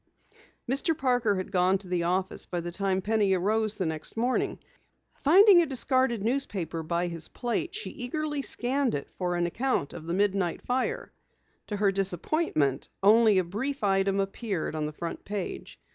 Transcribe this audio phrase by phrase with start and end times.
[0.67, 0.97] Mr.
[0.97, 4.57] Parker had gone to the office by the time Penny arose the next morning.
[5.13, 10.07] Finding a discarded newspaper by his plate, she eagerly scanned it for an account of
[10.07, 11.11] the midnight fire.
[11.67, 15.79] To her disappointment, only a brief item appeared on the front page.